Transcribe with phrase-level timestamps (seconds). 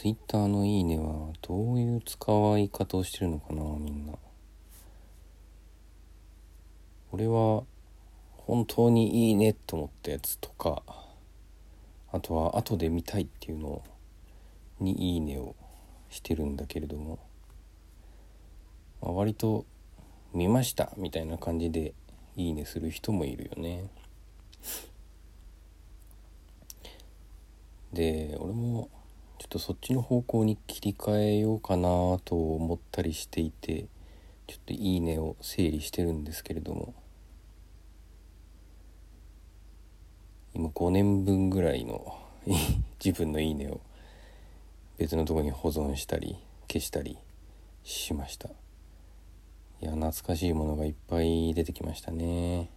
[0.00, 2.16] Twitter のいいねはどういう使
[2.58, 4.14] い方をしてるのかなみんな。
[7.12, 7.64] 俺は
[8.38, 10.82] 本当にいいねと思ったやつとか
[12.10, 13.82] あとは後で見たいっていうの
[14.78, 15.54] にいいねを
[16.08, 17.18] してるんだけれども、
[19.02, 19.66] まあ、割と
[20.32, 21.92] 見ましたみたいな感じで
[22.36, 23.90] いいねする人もいるよね。
[27.92, 28.88] で俺も
[29.40, 31.88] ちょっとそっちの方向に切り替えようかな
[32.26, 33.86] と思ったりしていて
[34.46, 36.94] ちょっといいねを整理してるんですけれども。
[40.52, 42.18] 今5年分ぐらいの
[43.02, 43.80] 自分のいいねを
[44.98, 46.36] 別のとこに保存したり
[46.68, 47.16] 消したり
[47.82, 48.50] しました。
[49.80, 52.68] いや懐かしいものがいっぱい出てきましたね。